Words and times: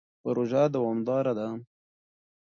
پروژه 0.23 0.61
دوامداره 0.73 1.33
ده. 1.37 1.47